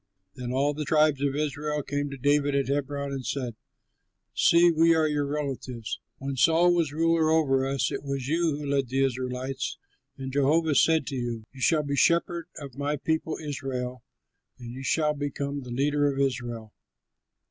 Then 0.33 0.51
all 0.51 0.73
the 0.73 0.83
tribes 0.83 1.21
of 1.21 1.35
Israel 1.35 1.83
came 1.83 2.09
to 2.09 2.17
David 2.17 2.55
at 2.55 2.69
Hebron 2.69 3.11
and 3.11 3.23
said, 3.23 3.55
"See, 4.33 4.71
we 4.71 4.95
are 4.95 5.07
your 5.07 5.27
relatives. 5.27 5.99
When 6.17 6.37
Saul 6.37 6.73
was 6.73 6.91
ruler 6.91 7.29
over 7.29 7.67
us, 7.67 7.91
it 7.91 8.01
was 8.01 8.27
you 8.27 8.57
who 8.57 8.65
led 8.65 8.87
the 8.87 9.03
Israelites, 9.03 9.77
and 10.17 10.33
Jehovah 10.33 10.69
has 10.69 10.81
said 10.81 11.05
to 11.05 11.15
you, 11.15 11.43
'You 11.53 11.61
shall 11.61 11.83
be 11.83 11.95
shepherd 11.95 12.47
of 12.57 12.73
my 12.73 12.95
people 12.97 13.37
Israel, 13.39 14.01
and 14.57 14.71
you 14.73 14.81
shall 14.81 15.13
become 15.13 15.61
the 15.61 15.69
leader 15.69 16.11
of 16.11 16.17
Israel.'" 16.19 16.73